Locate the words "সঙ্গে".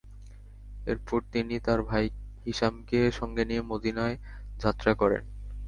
3.11-3.43